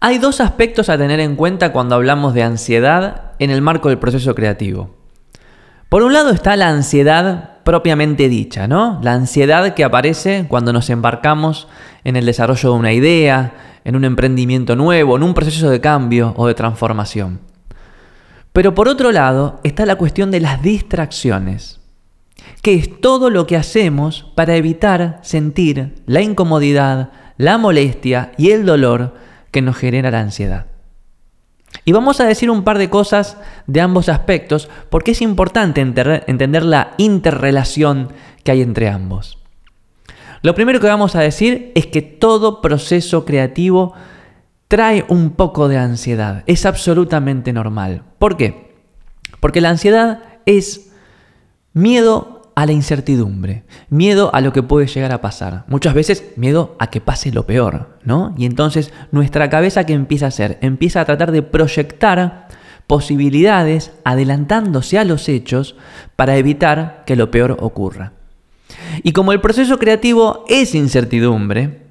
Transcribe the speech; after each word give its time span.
Hay 0.00 0.18
dos 0.18 0.40
aspectos 0.40 0.88
a 0.88 0.96
tener 0.96 1.18
en 1.18 1.34
cuenta 1.34 1.72
cuando 1.72 1.96
hablamos 1.96 2.32
de 2.32 2.44
ansiedad 2.44 3.32
en 3.40 3.50
el 3.50 3.62
marco 3.62 3.88
del 3.88 3.98
proceso 3.98 4.32
creativo. 4.32 4.90
Por 5.88 6.04
un 6.04 6.12
lado 6.12 6.30
está 6.30 6.54
la 6.54 6.68
ansiedad 6.68 7.62
propiamente 7.64 8.28
dicha, 8.28 8.68
¿no? 8.68 9.00
La 9.02 9.14
ansiedad 9.14 9.74
que 9.74 9.82
aparece 9.82 10.46
cuando 10.48 10.72
nos 10.72 10.88
embarcamos 10.88 11.66
en 12.04 12.14
el 12.14 12.26
desarrollo 12.26 12.70
de 12.70 12.78
una 12.78 12.92
idea, 12.92 13.80
en 13.84 13.96
un 13.96 14.04
emprendimiento 14.04 14.76
nuevo, 14.76 15.16
en 15.16 15.24
un 15.24 15.34
proceso 15.34 15.68
de 15.68 15.80
cambio 15.80 16.32
o 16.36 16.46
de 16.46 16.54
transformación. 16.54 17.40
Pero 18.52 18.74
por 18.74 18.88
otro 18.88 19.10
lado 19.10 19.58
está 19.64 19.84
la 19.84 19.96
cuestión 19.96 20.30
de 20.30 20.40
las 20.40 20.62
distracciones, 20.62 21.80
que 22.62 22.74
es 22.74 23.00
todo 23.00 23.30
lo 23.30 23.48
que 23.48 23.56
hacemos 23.56 24.30
para 24.36 24.54
evitar 24.54 25.18
sentir 25.22 25.96
la 26.06 26.20
incomodidad, 26.20 27.10
la 27.36 27.58
molestia 27.58 28.30
y 28.36 28.50
el 28.50 28.64
dolor 28.64 29.26
que 29.50 29.62
nos 29.62 29.76
genera 29.76 30.10
la 30.10 30.20
ansiedad. 30.20 30.66
Y 31.84 31.92
vamos 31.92 32.20
a 32.20 32.26
decir 32.26 32.50
un 32.50 32.64
par 32.64 32.78
de 32.78 32.90
cosas 32.90 33.36
de 33.66 33.80
ambos 33.80 34.08
aspectos 34.08 34.68
porque 34.90 35.12
es 35.12 35.22
importante 35.22 35.80
entender 35.80 36.64
la 36.64 36.94
interrelación 36.96 38.12
que 38.42 38.52
hay 38.52 38.62
entre 38.62 38.88
ambos. 38.88 39.38
Lo 40.42 40.54
primero 40.54 40.80
que 40.80 40.86
vamos 40.86 41.16
a 41.16 41.20
decir 41.20 41.72
es 41.74 41.86
que 41.86 42.02
todo 42.02 42.60
proceso 42.60 43.24
creativo 43.24 43.94
trae 44.68 45.04
un 45.08 45.30
poco 45.30 45.68
de 45.68 45.78
ansiedad. 45.78 46.44
Es 46.46 46.66
absolutamente 46.66 47.52
normal. 47.52 48.04
¿Por 48.18 48.36
qué? 48.36 48.76
Porque 49.40 49.60
la 49.60 49.70
ansiedad 49.70 50.22
es 50.46 50.92
miedo 51.72 52.37
a 52.58 52.66
la 52.66 52.72
incertidumbre, 52.72 53.62
miedo 53.88 54.34
a 54.34 54.40
lo 54.40 54.52
que 54.52 54.64
puede 54.64 54.88
llegar 54.88 55.12
a 55.12 55.20
pasar. 55.20 55.62
Muchas 55.68 55.94
veces 55.94 56.32
miedo 56.34 56.74
a 56.80 56.90
que 56.90 57.00
pase 57.00 57.30
lo 57.30 57.46
peor, 57.46 58.00
¿no? 58.02 58.34
Y 58.36 58.46
entonces 58.46 58.92
nuestra 59.12 59.48
cabeza 59.48 59.86
que 59.86 59.92
empieza 59.92 60.24
a 60.24 60.30
hacer, 60.30 60.58
empieza 60.60 61.00
a 61.00 61.04
tratar 61.04 61.30
de 61.30 61.42
proyectar 61.42 62.48
posibilidades 62.88 63.92
adelantándose 64.02 64.98
a 64.98 65.04
los 65.04 65.28
hechos 65.28 65.76
para 66.16 66.36
evitar 66.36 67.04
que 67.06 67.14
lo 67.14 67.30
peor 67.30 67.58
ocurra. 67.60 68.14
Y 69.04 69.12
como 69.12 69.30
el 69.30 69.40
proceso 69.40 69.78
creativo 69.78 70.44
es 70.48 70.74
incertidumbre, 70.74 71.82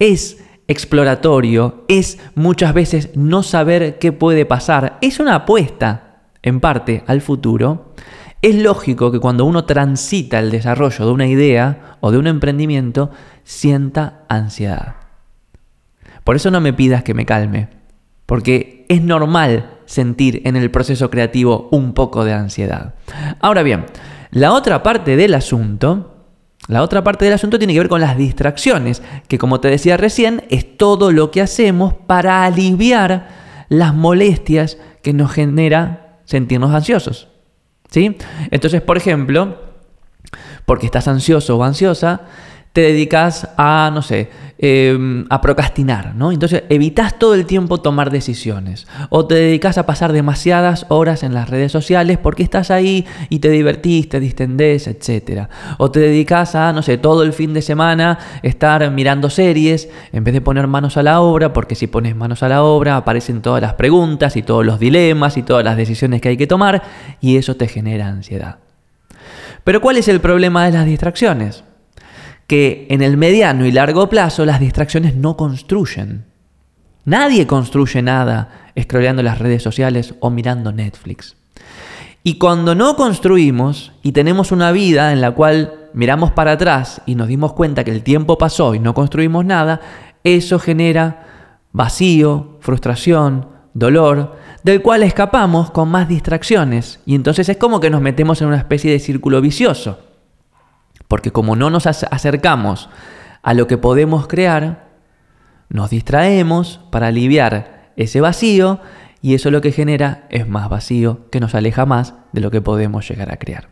es 0.00 0.38
exploratorio, 0.66 1.84
es 1.86 2.18
muchas 2.34 2.74
veces 2.74 3.10
no 3.14 3.44
saber 3.44 4.00
qué 4.00 4.10
puede 4.10 4.46
pasar, 4.46 4.98
es 5.00 5.20
una 5.20 5.36
apuesta 5.36 6.07
en 6.42 6.60
parte 6.60 7.04
al 7.06 7.20
futuro, 7.20 7.94
es 8.40 8.54
lógico 8.54 9.10
que 9.10 9.18
cuando 9.18 9.44
uno 9.44 9.64
transita 9.64 10.38
el 10.38 10.50
desarrollo 10.50 11.06
de 11.06 11.12
una 11.12 11.26
idea 11.26 11.96
o 12.00 12.12
de 12.12 12.18
un 12.18 12.26
emprendimiento, 12.26 13.10
sienta 13.42 14.24
ansiedad. 14.28 14.96
Por 16.22 16.36
eso 16.36 16.50
no 16.50 16.60
me 16.60 16.72
pidas 16.72 17.02
que 17.02 17.14
me 17.14 17.26
calme, 17.26 17.68
porque 18.26 18.86
es 18.88 19.02
normal 19.02 19.78
sentir 19.86 20.42
en 20.44 20.54
el 20.54 20.70
proceso 20.70 21.10
creativo 21.10 21.68
un 21.72 21.94
poco 21.94 22.24
de 22.24 22.34
ansiedad. 22.34 22.94
Ahora 23.40 23.62
bien, 23.62 23.86
la 24.30 24.52
otra 24.52 24.82
parte 24.82 25.16
del 25.16 25.34
asunto, 25.34 26.26
la 26.68 26.82
otra 26.82 27.02
parte 27.02 27.24
del 27.24 27.34
asunto 27.34 27.58
tiene 27.58 27.72
que 27.72 27.80
ver 27.80 27.88
con 27.88 28.02
las 28.02 28.16
distracciones, 28.16 29.02
que 29.26 29.38
como 29.38 29.60
te 29.60 29.68
decía 29.68 29.96
recién, 29.96 30.44
es 30.50 30.76
todo 30.76 31.10
lo 31.10 31.30
que 31.30 31.40
hacemos 31.40 31.94
para 32.06 32.44
aliviar 32.44 33.28
las 33.68 33.94
molestias 33.94 34.78
que 35.02 35.12
nos 35.12 35.32
genera 35.32 36.07
sentirnos 36.28 36.74
ansiosos. 36.74 37.28
¿Sí? 37.90 38.18
Entonces, 38.50 38.82
por 38.82 38.98
ejemplo, 38.98 39.56
porque 40.66 40.84
estás 40.84 41.08
ansioso 41.08 41.56
o 41.56 41.64
ansiosa, 41.64 42.20
te 42.72 42.82
dedicas 42.82 43.48
a, 43.56 43.90
no 43.92 44.02
sé, 44.02 44.30
em, 44.58 45.24
a 45.30 45.40
procrastinar, 45.40 46.14
¿no? 46.14 46.32
Entonces 46.32 46.64
evitas 46.68 47.18
todo 47.18 47.34
el 47.34 47.46
tiempo 47.46 47.80
tomar 47.80 48.10
decisiones. 48.10 48.86
O 49.08 49.26
te 49.26 49.34
dedicas 49.34 49.78
a 49.78 49.86
pasar 49.86 50.12
demasiadas 50.12 50.86
horas 50.88 51.22
en 51.22 51.34
las 51.34 51.48
redes 51.48 51.72
sociales 51.72 52.18
porque 52.18 52.42
estás 52.42 52.70
ahí 52.70 53.06
y 53.30 53.38
te 53.38 53.50
divertís, 53.50 54.08
te 54.08 54.20
distendés, 54.20 54.86
etc. 54.86 55.48
O 55.78 55.90
te 55.90 56.00
dedicas 56.00 56.54
a, 56.54 56.72
no 56.72 56.82
sé, 56.82 56.98
todo 56.98 57.22
el 57.22 57.32
fin 57.32 57.54
de 57.54 57.62
semana 57.62 58.18
estar 58.42 58.90
mirando 58.90 59.30
series 59.30 59.88
en 60.12 60.24
vez 60.24 60.34
de 60.34 60.40
poner 60.40 60.66
manos 60.66 60.96
a 60.96 61.02
la 61.02 61.20
obra, 61.20 61.52
porque 61.52 61.74
si 61.74 61.86
pones 61.86 62.14
manos 62.16 62.42
a 62.42 62.48
la 62.48 62.62
obra 62.62 62.96
aparecen 62.96 63.42
todas 63.42 63.62
las 63.62 63.74
preguntas 63.74 64.36
y 64.36 64.42
todos 64.42 64.64
los 64.64 64.78
dilemas 64.78 65.36
y 65.36 65.42
todas 65.42 65.64
las 65.64 65.76
decisiones 65.76 66.20
que 66.20 66.30
hay 66.30 66.36
que 66.36 66.46
tomar 66.46 66.82
y 67.20 67.36
eso 67.36 67.56
te 67.56 67.68
genera 67.68 68.08
ansiedad. 68.08 68.58
Pero 69.64 69.80
¿cuál 69.80 69.96
es 69.96 70.08
el 70.08 70.20
problema 70.20 70.64
de 70.64 70.72
las 70.72 70.86
distracciones? 70.86 71.64
Que 72.48 72.86
en 72.90 73.02
el 73.02 73.16
mediano 73.16 73.66
y 73.66 73.70
largo 73.70 74.08
plazo 74.08 74.44
las 74.44 74.58
distracciones 74.58 75.14
no 75.14 75.36
construyen. 75.36 76.24
Nadie 77.04 77.46
construye 77.46 78.02
nada 78.02 78.70
scrolleando 78.80 79.22
las 79.22 79.38
redes 79.38 79.62
sociales 79.62 80.14
o 80.20 80.30
mirando 80.30 80.72
Netflix. 80.72 81.36
Y 82.24 82.38
cuando 82.38 82.74
no 82.74 82.96
construimos 82.96 83.92
y 84.02 84.12
tenemos 84.12 84.50
una 84.50 84.72
vida 84.72 85.12
en 85.12 85.20
la 85.20 85.32
cual 85.32 85.90
miramos 85.92 86.32
para 86.32 86.52
atrás 86.52 87.02
y 87.06 87.14
nos 87.14 87.28
dimos 87.28 87.52
cuenta 87.52 87.84
que 87.84 87.90
el 87.90 88.02
tiempo 88.02 88.38
pasó 88.38 88.74
y 88.74 88.78
no 88.78 88.94
construimos 88.94 89.44
nada, 89.44 89.80
eso 90.24 90.58
genera 90.58 91.26
vacío, 91.72 92.56
frustración, 92.60 93.46
dolor, 93.74 94.36
del 94.62 94.80
cual 94.80 95.02
escapamos 95.02 95.70
con 95.70 95.90
más 95.90 96.08
distracciones. 96.08 97.00
Y 97.04 97.14
entonces 97.14 97.48
es 97.50 97.58
como 97.58 97.78
que 97.78 97.90
nos 97.90 98.00
metemos 98.00 98.40
en 98.40 98.48
una 98.48 98.56
especie 98.56 98.90
de 98.90 99.00
círculo 99.00 99.42
vicioso. 99.42 100.07
Porque 101.08 101.32
como 101.32 101.56
no 101.56 101.70
nos 101.70 101.86
acercamos 101.86 102.88
a 103.42 103.54
lo 103.54 103.66
que 103.66 103.78
podemos 103.78 104.28
crear, 104.28 104.88
nos 105.68 105.90
distraemos 105.90 106.80
para 106.90 107.08
aliviar 107.08 107.92
ese 107.96 108.20
vacío 108.20 108.80
y 109.20 109.34
eso 109.34 109.50
lo 109.50 109.60
que 109.60 109.72
genera 109.72 110.26
es 110.30 110.48
más 110.48 110.68
vacío 110.68 111.28
que 111.30 111.40
nos 111.40 111.54
aleja 111.54 111.86
más 111.86 112.14
de 112.32 112.40
lo 112.40 112.50
que 112.50 112.60
podemos 112.60 113.08
llegar 113.08 113.32
a 113.32 113.38
crear. 113.38 113.68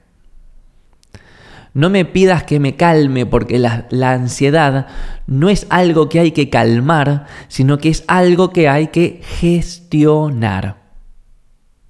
No 1.77 1.91
me 1.91 2.07
pidas 2.07 2.43
que 2.45 2.59
me 2.59 2.75
calme 2.75 3.27
porque 3.27 3.59
la, 3.59 3.87
ansiedad 4.11 4.87
no 5.27 5.51
es 5.51 5.67
algo 5.69 6.09
que 6.09 6.21
hay 6.21 6.33
que 6.33 6.49
calmar, 6.49 7.27
sino 7.49 7.77
que 7.77 7.91
es 7.91 8.03
algo 8.09 8.51
que 8.51 8.69
hay 8.71 8.87
que 8.87 9.21
gestionar. 9.23 10.86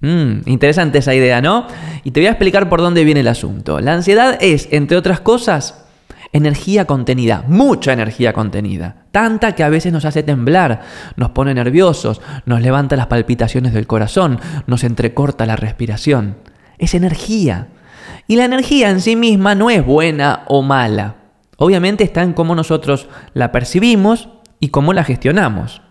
Mm, 0.06 0.48
interesante 0.48 0.98
esa 0.98 1.16
idea, 1.16 1.42
¿no? 1.42 1.66
Y 2.04 2.12
te 2.12 2.20
voy 2.20 2.28
a 2.28 2.30
explicar 2.30 2.68
por 2.68 2.80
dónde 2.80 3.02
viene 3.02 3.20
el 3.20 3.28
asunto. 3.28 3.80
La 3.80 3.92
ansiedad 3.92 4.38
es, 4.40 4.68
entre 4.70 4.96
otras 4.96 5.18
cosas, 5.18 5.84
energía 6.32 6.84
contenida, 6.84 7.42
mucha 7.48 7.92
energía 7.92 8.32
contenida, 8.32 8.98
tanta 9.10 9.56
que 9.56 9.64
a 9.64 9.68
veces 9.68 9.92
nos 9.92 10.04
hace 10.04 10.22
temblar, 10.22 10.82
nos 11.16 11.30
pone 11.30 11.54
nerviosos, 11.54 12.20
nos 12.44 12.60
levanta 12.60 12.94
las 12.94 13.08
palpitaciones 13.08 13.72
del 13.72 13.88
corazón, 13.88 14.38
nos 14.68 14.84
entrecorta 14.84 15.44
la 15.44 15.56
respiración. 15.56 16.36
Es 16.78 16.94
energía. 16.94 17.66
Y 18.28 18.36
la 18.36 18.44
energía 18.44 18.90
en 18.90 19.00
sí 19.00 19.16
misma 19.16 19.56
no 19.56 19.70
es 19.70 19.84
buena 19.84 20.44
o 20.46 20.62
mala. 20.62 21.16
Obviamente 21.56 22.04
está 22.04 22.22
en 22.22 22.32
cómo 22.32 22.54
nosotros 22.54 23.08
la 23.34 23.50
percibimos 23.50 24.28
y 24.60 24.68
cómo 24.68 24.92
la 24.92 25.02
gestionamos. 25.02 25.82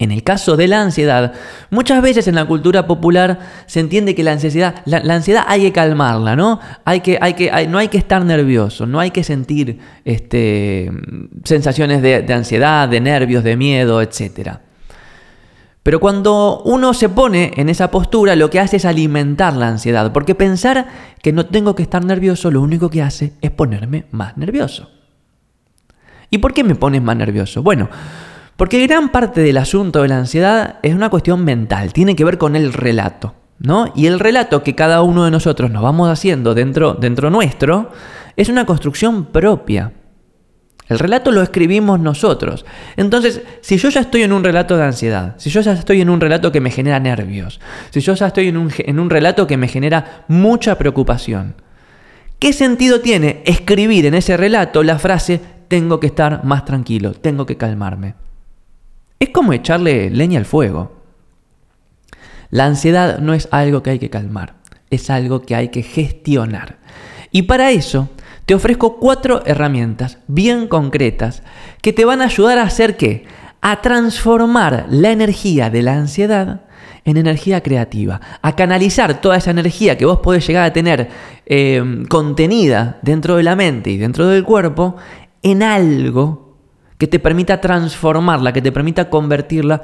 En 0.00 0.12
el 0.12 0.24
caso 0.24 0.56
de 0.56 0.66
la 0.66 0.80
ansiedad, 0.80 1.34
muchas 1.68 2.00
veces 2.00 2.26
en 2.26 2.34
la 2.34 2.46
cultura 2.46 2.86
popular 2.86 3.38
se 3.66 3.80
entiende 3.80 4.14
que 4.14 4.24
la 4.24 4.32
ansiedad, 4.32 4.76
la, 4.86 5.14
ansiedad 5.14 5.44
hay 5.46 5.60
que 5.60 5.72
calmarla, 5.72 6.36
¿no? 6.36 6.58
Hay 6.86 7.00
que, 7.00 7.18
hay 7.20 7.34
que, 7.34 7.68
no 7.68 7.76
hay 7.76 7.88
que 7.88 7.98
estar 7.98 8.24
nervioso, 8.24 8.86
no 8.86 8.98
hay 8.98 9.10
que 9.10 9.22
sentir 9.22 9.78
este, 10.06 10.90
sensaciones 11.44 12.00
de, 12.00 12.22
de 12.22 12.32
ansiedad, 12.32 12.88
de 12.88 12.98
nervios, 13.02 13.44
de 13.44 13.58
miedo, 13.58 14.00
etc. 14.00 14.52
Pero 15.82 16.00
cuando 16.00 16.62
uno 16.64 16.94
se 16.94 17.10
pone 17.10 17.52
en 17.58 17.68
esa 17.68 17.90
postura, 17.90 18.36
lo 18.36 18.48
que 18.48 18.58
hace 18.58 18.78
es 18.78 18.86
alimentar 18.86 19.54
la 19.54 19.68
ansiedad, 19.68 20.14
porque 20.14 20.34
pensar 20.34 20.86
que 21.20 21.34
no 21.34 21.44
tengo 21.44 21.74
que 21.74 21.82
estar 21.82 22.02
nervioso, 22.06 22.50
lo 22.50 22.62
único 22.62 22.88
que 22.88 23.02
hace 23.02 23.34
es 23.42 23.50
ponerme 23.50 24.06
más 24.12 24.38
nervioso. 24.38 24.88
¿Y 26.30 26.38
por 26.38 26.54
qué 26.54 26.64
me 26.64 26.74
pones 26.74 27.02
más 27.02 27.18
nervioso? 27.18 27.62
Bueno, 27.62 27.90
porque 28.60 28.86
gran 28.86 29.08
parte 29.08 29.40
del 29.40 29.56
asunto 29.56 30.02
de 30.02 30.08
la 30.08 30.18
ansiedad 30.18 30.80
es 30.82 30.94
una 30.94 31.08
cuestión 31.08 31.46
mental, 31.46 31.94
tiene 31.94 32.14
que 32.14 32.26
ver 32.26 32.36
con 32.36 32.56
el 32.56 32.74
relato. 32.74 33.34
¿no? 33.58 33.90
Y 33.96 34.04
el 34.04 34.20
relato 34.20 34.62
que 34.62 34.74
cada 34.74 35.00
uno 35.00 35.24
de 35.24 35.30
nosotros 35.30 35.70
nos 35.70 35.82
vamos 35.82 36.10
haciendo 36.10 36.54
dentro, 36.54 36.92
dentro 36.92 37.30
nuestro 37.30 37.90
es 38.36 38.50
una 38.50 38.66
construcción 38.66 39.24
propia. 39.24 39.94
El 40.90 40.98
relato 40.98 41.32
lo 41.32 41.40
escribimos 41.40 42.00
nosotros. 42.00 42.66
Entonces, 42.98 43.40
si 43.62 43.78
yo 43.78 43.88
ya 43.88 44.02
estoy 44.02 44.24
en 44.24 44.32
un 44.34 44.44
relato 44.44 44.76
de 44.76 44.84
ansiedad, 44.84 45.36
si 45.38 45.48
yo 45.48 45.62
ya 45.62 45.72
estoy 45.72 46.02
en 46.02 46.10
un 46.10 46.20
relato 46.20 46.52
que 46.52 46.60
me 46.60 46.70
genera 46.70 47.00
nervios, 47.00 47.62
si 47.88 48.00
yo 48.00 48.12
ya 48.12 48.26
estoy 48.26 48.48
en 48.48 48.58
un, 48.58 48.70
en 48.76 49.00
un 49.00 49.08
relato 49.08 49.46
que 49.46 49.56
me 49.56 49.68
genera 49.68 50.26
mucha 50.28 50.76
preocupación, 50.76 51.54
¿qué 52.38 52.52
sentido 52.52 53.00
tiene 53.00 53.42
escribir 53.46 54.04
en 54.04 54.12
ese 54.12 54.36
relato 54.36 54.82
la 54.82 54.98
frase 54.98 55.40
tengo 55.68 55.98
que 55.98 56.08
estar 56.08 56.44
más 56.44 56.66
tranquilo, 56.66 57.12
tengo 57.12 57.46
que 57.46 57.56
calmarme? 57.56 58.16
Es 59.20 59.28
como 59.28 59.52
echarle 59.52 60.08
leña 60.08 60.38
al 60.38 60.46
fuego. 60.46 60.92
La 62.48 62.64
ansiedad 62.64 63.18
no 63.18 63.34
es 63.34 63.48
algo 63.50 63.82
que 63.82 63.90
hay 63.90 63.98
que 63.98 64.08
calmar, 64.08 64.54
es 64.88 65.10
algo 65.10 65.42
que 65.42 65.54
hay 65.54 65.68
que 65.68 65.82
gestionar. 65.82 66.78
Y 67.30 67.42
para 67.42 67.70
eso 67.70 68.08
te 68.46 68.54
ofrezco 68.54 68.96
cuatro 68.96 69.42
herramientas 69.44 70.18
bien 70.26 70.68
concretas 70.68 71.42
que 71.82 71.92
te 71.92 72.06
van 72.06 72.22
a 72.22 72.24
ayudar 72.24 72.58
a 72.58 72.62
hacer 72.62 72.96
qué? 72.96 73.26
a 73.60 73.82
transformar 73.82 74.86
la 74.88 75.10
energía 75.10 75.68
de 75.68 75.82
la 75.82 75.94
ansiedad 75.94 76.62
en 77.04 77.18
energía 77.18 77.62
creativa, 77.62 78.20
a 78.40 78.56
canalizar 78.56 79.20
toda 79.20 79.36
esa 79.36 79.50
energía 79.50 79.98
que 79.98 80.06
vos 80.06 80.20
podés 80.20 80.46
llegar 80.46 80.64
a 80.64 80.72
tener 80.72 81.10
eh, 81.44 82.04
contenida 82.08 82.98
dentro 83.02 83.36
de 83.36 83.42
la 83.42 83.56
mente 83.56 83.90
y 83.90 83.98
dentro 83.98 84.28
del 84.28 84.44
cuerpo 84.44 84.96
en 85.42 85.62
algo 85.62 86.49
que 87.00 87.06
te 87.06 87.18
permita 87.18 87.62
transformarla, 87.62 88.52
que 88.52 88.60
te 88.60 88.72
permita 88.72 89.08
convertirla 89.08 89.80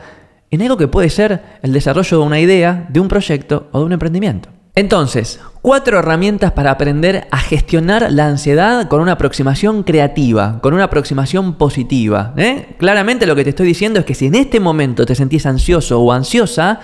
en 0.50 0.60
algo 0.60 0.76
que 0.76 0.86
puede 0.86 1.08
ser 1.08 1.40
el 1.62 1.72
desarrollo 1.72 2.18
de 2.18 2.22
una 2.22 2.38
idea, 2.40 2.84
de 2.90 3.00
un 3.00 3.08
proyecto 3.08 3.68
o 3.72 3.78
de 3.78 3.84
un 3.86 3.92
emprendimiento. 3.92 4.50
Entonces, 4.74 5.40
cuatro 5.62 5.98
herramientas 5.98 6.52
para 6.52 6.70
aprender 6.70 7.26
a 7.30 7.38
gestionar 7.38 8.12
la 8.12 8.26
ansiedad 8.26 8.86
con 8.88 9.00
una 9.00 9.12
aproximación 9.12 9.82
creativa, 9.82 10.60
con 10.60 10.74
una 10.74 10.84
aproximación 10.84 11.54
positiva. 11.54 12.34
¿eh? 12.36 12.74
Claramente 12.76 13.24
lo 13.24 13.34
que 13.34 13.44
te 13.44 13.50
estoy 13.50 13.68
diciendo 13.68 13.98
es 13.98 14.04
que 14.04 14.14
si 14.14 14.26
en 14.26 14.34
este 14.34 14.60
momento 14.60 15.06
te 15.06 15.14
sentís 15.14 15.46
ansioso 15.46 15.98
o 16.02 16.12
ansiosa, 16.12 16.80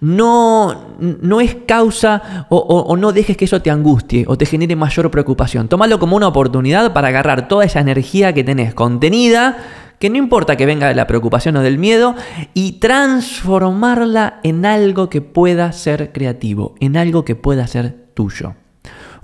no, 0.00 0.96
no 0.98 1.40
es 1.40 1.56
causa 1.66 2.46
o, 2.48 2.56
o, 2.56 2.96
no 2.96 3.12
dejes 3.12 3.36
que 3.36 3.44
eso 3.44 3.60
te 3.60 3.70
angustie 3.70 4.24
o 4.26 4.36
te 4.36 4.46
genere 4.46 4.76
mayor 4.76 5.10
preocupación. 5.10 5.68
Tómalo 5.68 5.98
como 5.98 6.16
una 6.16 6.28
oportunidad 6.28 6.92
para 6.92 7.08
agarrar 7.08 7.48
toda 7.48 7.64
esa 7.64 7.80
energía 7.80 8.32
que 8.32 8.44
tenés 8.44 8.74
contenida 8.74 9.58
que 10.00 10.08
no 10.08 10.16
importa 10.16 10.56
que 10.56 10.64
venga 10.64 10.88
de 10.88 10.94
la 10.94 11.06
preocupación 11.06 11.56
o 11.56 11.60
del 11.60 11.76
miedo, 11.76 12.16
y 12.54 12.80
transformarla 12.80 14.40
en 14.42 14.64
algo 14.64 15.10
que 15.10 15.20
pueda 15.20 15.70
ser 15.72 16.10
creativo, 16.10 16.74
en 16.80 16.96
algo 16.96 17.26
que 17.26 17.36
pueda 17.36 17.66
ser 17.66 18.08
tuyo. 18.14 18.54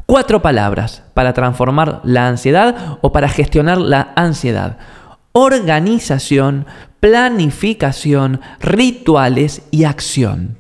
Cuatro 0.04 0.42
palabras 0.42 1.02
para 1.14 1.32
transformar 1.32 2.02
la 2.04 2.28
ansiedad 2.28 2.98
o 3.00 3.10
para 3.10 3.30
gestionar 3.30 3.78
la 3.78 4.12
ansiedad. 4.16 4.76
Organización, 5.32 6.66
planificación, 7.00 8.42
rituales 8.60 9.62
y 9.70 9.84
acción. 9.84 10.58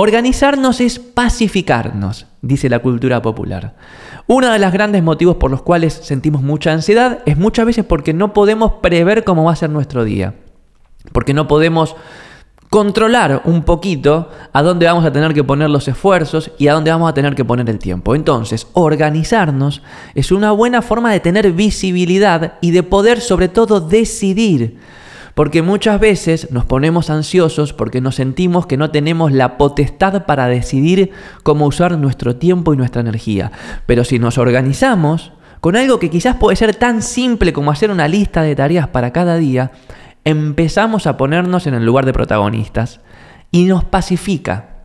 Organizarnos 0.00 0.80
es 0.80 1.00
pacificarnos, 1.00 2.26
dice 2.40 2.68
la 2.68 2.78
cultura 2.78 3.20
popular. 3.20 3.74
Uno 4.28 4.48
de 4.52 4.60
los 4.60 4.72
grandes 4.72 5.02
motivos 5.02 5.38
por 5.38 5.50
los 5.50 5.62
cuales 5.62 5.92
sentimos 5.92 6.40
mucha 6.40 6.72
ansiedad 6.72 7.18
es 7.26 7.36
muchas 7.36 7.66
veces 7.66 7.84
porque 7.84 8.14
no 8.14 8.32
podemos 8.32 8.74
prever 8.74 9.24
cómo 9.24 9.42
va 9.42 9.54
a 9.54 9.56
ser 9.56 9.70
nuestro 9.70 10.04
día. 10.04 10.34
Porque 11.10 11.34
no 11.34 11.48
podemos 11.48 11.96
controlar 12.70 13.42
un 13.44 13.64
poquito 13.64 14.30
a 14.52 14.62
dónde 14.62 14.86
vamos 14.86 15.04
a 15.04 15.10
tener 15.10 15.34
que 15.34 15.42
poner 15.42 15.68
los 15.68 15.88
esfuerzos 15.88 16.52
y 16.58 16.68
a 16.68 16.74
dónde 16.74 16.92
vamos 16.92 17.10
a 17.10 17.14
tener 17.14 17.34
que 17.34 17.44
poner 17.44 17.68
el 17.68 17.80
tiempo. 17.80 18.14
Entonces, 18.14 18.68
organizarnos 18.74 19.82
es 20.14 20.30
una 20.30 20.52
buena 20.52 20.80
forma 20.80 21.10
de 21.10 21.18
tener 21.18 21.50
visibilidad 21.50 22.52
y 22.60 22.70
de 22.70 22.84
poder 22.84 23.20
sobre 23.20 23.48
todo 23.48 23.80
decidir 23.80 24.78
porque 25.34 25.62
muchas 25.62 26.00
veces 26.00 26.50
nos 26.50 26.64
ponemos 26.64 27.10
ansiosos 27.10 27.72
porque 27.72 28.00
nos 28.00 28.16
sentimos 28.16 28.66
que 28.66 28.76
no 28.76 28.90
tenemos 28.90 29.32
la 29.32 29.58
potestad 29.58 30.26
para 30.26 30.46
decidir 30.48 31.10
cómo 31.42 31.66
usar 31.66 31.96
nuestro 31.98 32.36
tiempo 32.36 32.74
y 32.74 32.76
nuestra 32.76 33.00
energía. 33.00 33.52
Pero 33.86 34.04
si 34.04 34.18
nos 34.18 34.38
organizamos 34.38 35.32
con 35.60 35.76
algo 35.76 35.98
que 35.98 36.10
quizás 36.10 36.36
puede 36.36 36.56
ser 36.56 36.74
tan 36.74 37.02
simple 37.02 37.52
como 37.52 37.70
hacer 37.70 37.90
una 37.90 38.08
lista 38.08 38.42
de 38.42 38.56
tareas 38.56 38.88
para 38.88 39.12
cada 39.12 39.36
día, 39.36 39.72
empezamos 40.24 41.06
a 41.06 41.16
ponernos 41.16 41.66
en 41.66 41.74
el 41.74 41.84
lugar 41.84 42.06
de 42.06 42.12
protagonistas 42.12 43.00
y 43.50 43.64
nos 43.64 43.84
pacifica. 43.84 44.77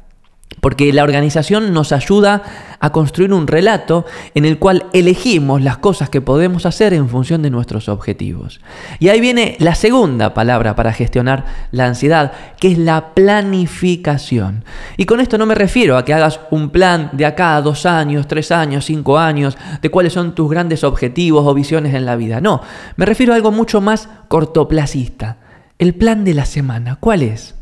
Porque 0.64 0.94
la 0.94 1.04
organización 1.04 1.74
nos 1.74 1.92
ayuda 1.92 2.42
a 2.80 2.94
construir 2.94 3.34
un 3.34 3.48
relato 3.48 4.06
en 4.34 4.46
el 4.46 4.60
cual 4.60 4.86
elegimos 4.94 5.62
las 5.62 5.78
cosas 5.78 6.10
que 6.10 6.22
podemos 6.22 6.66
hacer 6.66 6.94
en 6.94 7.10
función 7.10 7.42
de 7.42 7.50
nuestros 7.50 7.90
objetivos. 7.90 8.62
Y 8.98 9.10
ahí 9.10 9.20
viene 9.20 9.58
la 9.60 9.76
segunda 9.76 10.34
palabra 10.34 10.74
para 10.74 10.94
gestionar 10.94 11.68
la 11.72 11.88
ansiedad, 11.88 12.32
que 12.62 12.72
es 12.72 12.78
la 12.78 13.14
planificación. 13.14 14.64
Y 14.96 15.04
con 15.04 15.20
esto 15.20 15.38
no 15.38 15.46
me 15.46 15.54
refiero 15.54 15.98
a 15.98 16.06
que 16.06 16.14
hagas 16.14 16.40
un 16.50 16.70
plan 16.70 17.10
de 17.12 17.26
acá 17.26 17.58
a 17.58 17.62
dos 17.62 17.86
años, 17.86 18.30
tres 18.30 18.50
años, 18.50 18.86
cinco 18.86 19.20
años, 19.20 19.58
de 19.82 19.92
cuáles 19.92 20.14
son 20.14 20.34
tus 20.34 20.50
grandes 20.50 20.86
objetivos 20.86 21.46
o 21.46 21.54
visiones 21.54 21.94
en 21.94 22.06
la 22.06 22.16
vida. 22.16 22.40
No, 22.40 22.62
me 22.96 23.06
refiero 23.06 23.34
a 23.34 23.36
algo 23.36 23.52
mucho 23.52 23.82
más 23.82 24.08
cortoplacista. 24.30 25.40
El 25.78 25.94
plan 25.94 26.24
de 26.24 26.36
la 26.36 26.46
semana, 26.46 26.96
¿cuál 27.02 27.22
es? 27.22 27.56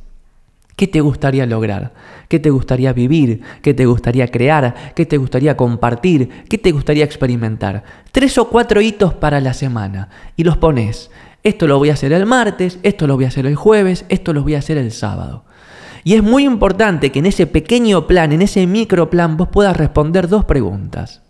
¿Qué 0.81 0.87
te 0.87 0.99
gustaría 0.99 1.45
lograr? 1.45 1.93
¿Qué 2.27 2.39
te 2.39 2.49
gustaría 2.49 2.91
vivir? 2.91 3.41
¿Qué 3.61 3.75
te 3.75 3.85
gustaría 3.85 4.27
crear? 4.29 4.93
¿Qué 4.95 5.05
te 5.05 5.17
gustaría 5.17 5.55
compartir? 5.55 6.43
¿Qué 6.49 6.57
te 6.57 6.71
gustaría 6.71 7.05
experimentar? 7.05 7.83
Tres 8.11 8.39
o 8.39 8.49
cuatro 8.49 8.81
hitos 8.81 9.13
para 9.13 9.39
la 9.41 9.53
semana 9.53 10.09
y 10.35 10.43
los 10.43 10.57
pones. 10.57 11.11
Esto 11.43 11.67
lo 11.67 11.77
voy 11.77 11.91
a 11.91 11.93
hacer 11.93 12.13
el 12.13 12.25
martes, 12.25 12.79
esto 12.81 13.05
lo 13.05 13.13
voy 13.15 13.25
a 13.25 13.27
hacer 13.27 13.45
el 13.45 13.55
jueves, 13.55 14.05
esto 14.09 14.33
lo 14.33 14.41
voy 14.41 14.55
a 14.55 14.57
hacer 14.57 14.79
el 14.79 14.91
sábado. 14.91 15.45
Y 16.03 16.15
es 16.15 16.23
muy 16.23 16.45
importante 16.45 17.11
que 17.11 17.19
en 17.19 17.27
ese 17.27 17.45
pequeño 17.45 18.07
plan, 18.07 18.31
en 18.31 18.41
ese 18.41 18.65
micro 18.65 19.11
plan, 19.11 19.37
vos 19.37 19.49
puedas 19.49 19.77
responder 19.77 20.27
dos 20.27 20.45
preguntas. 20.45 21.21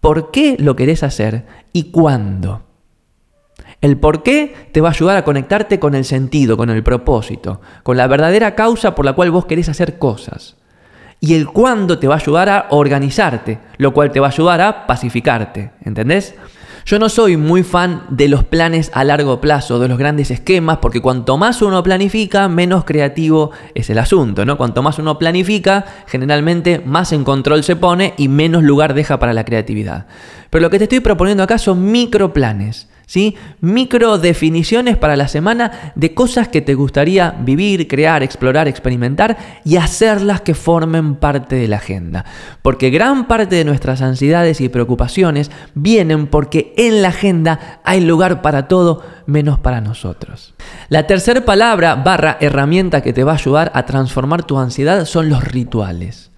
¿Por 0.00 0.30
qué 0.32 0.56
lo 0.58 0.76
querés 0.76 1.02
hacer 1.02 1.46
y 1.72 1.84
cuándo? 1.84 2.67
El 3.80 3.96
por 3.96 4.22
qué 4.22 4.54
te 4.72 4.80
va 4.80 4.88
a 4.88 4.92
ayudar 4.92 5.16
a 5.16 5.24
conectarte 5.24 5.78
con 5.78 5.94
el 5.94 6.04
sentido, 6.04 6.56
con 6.56 6.68
el 6.70 6.82
propósito, 6.82 7.60
con 7.84 7.96
la 7.96 8.08
verdadera 8.08 8.54
causa 8.54 8.94
por 8.94 9.04
la 9.04 9.12
cual 9.12 9.30
vos 9.30 9.46
querés 9.46 9.68
hacer 9.68 9.98
cosas. 9.98 10.56
Y 11.20 11.34
el 11.34 11.46
cuándo 11.46 11.98
te 11.98 12.08
va 12.08 12.14
a 12.14 12.18
ayudar 12.18 12.48
a 12.48 12.66
organizarte, 12.70 13.58
lo 13.76 13.92
cual 13.92 14.10
te 14.10 14.20
va 14.20 14.28
a 14.28 14.30
ayudar 14.30 14.60
a 14.60 14.86
pacificarte, 14.86 15.70
¿entendés? 15.84 16.34
Yo 16.86 16.98
no 16.98 17.08
soy 17.08 17.36
muy 17.36 17.64
fan 17.64 18.04
de 18.08 18.28
los 18.28 18.44
planes 18.44 18.90
a 18.94 19.04
largo 19.04 19.40
plazo, 19.40 19.78
de 19.78 19.88
los 19.88 19.98
grandes 19.98 20.30
esquemas, 20.30 20.78
porque 20.78 21.02
cuanto 21.02 21.36
más 21.36 21.60
uno 21.60 21.82
planifica, 21.82 22.48
menos 22.48 22.84
creativo 22.84 23.50
es 23.74 23.90
el 23.90 23.98
asunto, 23.98 24.46
¿no? 24.46 24.56
Cuanto 24.56 24.82
más 24.82 24.98
uno 24.98 25.18
planifica, 25.18 25.84
generalmente 26.06 26.80
más 26.84 27.12
en 27.12 27.24
control 27.24 27.62
se 27.62 27.76
pone 27.76 28.14
y 28.16 28.28
menos 28.28 28.62
lugar 28.62 28.94
deja 28.94 29.18
para 29.18 29.34
la 29.34 29.44
creatividad. 29.44 30.06
Pero 30.50 30.62
lo 30.62 30.70
que 30.70 30.78
te 30.78 30.84
estoy 30.84 31.00
proponiendo 31.00 31.42
acá 31.42 31.58
son 31.58 31.92
microplanes 31.92 32.88
¿sí? 33.08 33.36
Micro 33.60 34.18
definiciones 34.18 34.96
para 34.96 35.16
la 35.16 35.26
semana 35.26 35.92
de 35.96 36.14
cosas 36.14 36.46
que 36.46 36.60
te 36.60 36.74
gustaría 36.74 37.34
vivir, 37.40 37.88
crear, 37.88 38.22
explorar, 38.22 38.68
experimentar 38.68 39.36
y 39.64 39.76
hacerlas 39.76 40.42
que 40.42 40.54
formen 40.54 41.16
parte 41.16 41.56
de 41.56 41.66
la 41.66 41.76
agenda. 41.76 42.26
Porque 42.62 42.90
gran 42.90 43.26
parte 43.26 43.56
de 43.56 43.64
nuestras 43.64 44.02
ansiedades 44.02 44.60
y 44.60 44.68
preocupaciones 44.68 45.50
vienen 45.74 46.26
porque 46.26 46.74
en 46.76 47.02
la 47.02 47.08
agenda 47.08 47.80
hay 47.82 48.02
lugar 48.02 48.42
para 48.42 48.68
todo 48.68 49.02
menos 49.26 49.58
para 49.58 49.80
nosotros. 49.80 50.54
La 50.90 51.06
tercera 51.06 51.44
palabra 51.44 51.96
barra 51.96 52.36
herramienta 52.40 53.00
que 53.00 53.14
te 53.14 53.24
va 53.24 53.32
a 53.32 53.36
ayudar 53.36 53.72
a 53.74 53.86
transformar 53.86 54.44
tu 54.44 54.58
ansiedad 54.58 55.06
son 55.06 55.30
los 55.30 55.42
rituales. 55.42 56.30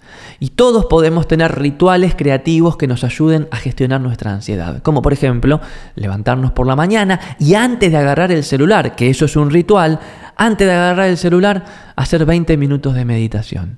Y 0.43 0.49
todos 0.49 0.87
podemos 0.87 1.27
tener 1.27 1.59
rituales 1.59 2.15
creativos 2.15 2.75
que 2.75 2.87
nos 2.87 3.03
ayuden 3.03 3.47
a 3.51 3.57
gestionar 3.57 4.01
nuestra 4.01 4.33
ansiedad. 4.33 4.81
Como 4.81 5.03
por 5.03 5.13
ejemplo, 5.13 5.61
levantarnos 5.93 6.51
por 6.51 6.65
la 6.65 6.75
mañana 6.75 7.19
y 7.37 7.53
antes 7.53 7.91
de 7.91 7.97
agarrar 7.97 8.31
el 8.31 8.43
celular, 8.43 8.95
que 8.95 9.11
eso 9.11 9.25
es 9.25 9.35
un 9.35 9.51
ritual, 9.51 9.99
antes 10.35 10.67
de 10.67 10.73
agarrar 10.73 11.09
el 11.09 11.17
celular, 11.17 11.63
hacer 11.95 12.25
20 12.25 12.57
minutos 12.57 12.95
de 12.95 13.05
meditación. 13.05 13.77